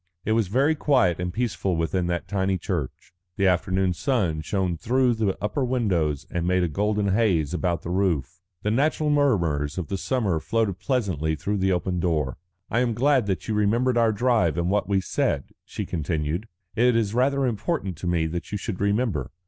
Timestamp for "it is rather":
16.75-17.45